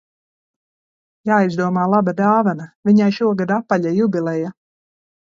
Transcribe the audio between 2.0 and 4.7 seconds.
dāvana, viņai šogad apaļa jubileja